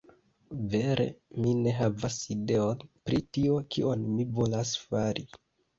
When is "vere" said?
0.71-1.05